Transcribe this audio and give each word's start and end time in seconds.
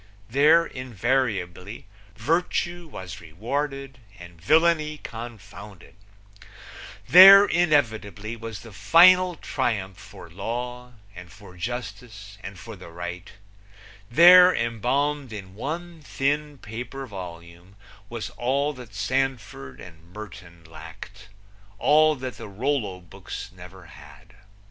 There, 0.31 0.65
invariably 0.65 1.85
virtue 2.15 2.87
was 2.87 3.21
rewarded 3.21 3.99
and 4.17 4.41
villainy 4.41 4.97
confounded; 4.97 5.93
there, 7.07 7.45
inevitably 7.45 8.35
was 8.35 8.61
the 8.61 8.71
final 8.73 9.35
triumph 9.35 9.97
for 9.99 10.27
law 10.27 10.93
and 11.15 11.31
for 11.31 11.55
justice 11.55 12.39
and 12.43 12.57
for 12.57 12.75
the 12.75 12.89
right; 12.89 13.31
there 14.09 14.51
embalmed 14.55 15.31
in 15.31 15.53
one 15.53 16.01
thin 16.01 16.57
paper 16.57 17.05
volume, 17.05 17.75
was 18.09 18.31
all 18.31 18.73
that 18.73 18.95
Sandford 18.95 19.79
and 19.79 20.11
Merton 20.11 20.63
lacked; 20.63 21.27
all 21.77 22.15
that 22.15 22.37
the 22.39 22.47
Rollo 22.49 23.01
books 23.01 23.51
never 23.55 23.85
had. 23.85 24.33